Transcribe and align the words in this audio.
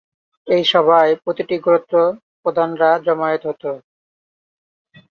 এ 0.47 0.57
সভায় 0.71 1.11
প্রতিটি 1.23 1.55
গোত্র 1.65 1.95
প্রধানরা 2.41 2.89
জমায়েত 3.05 3.43
হতো। 3.49 3.71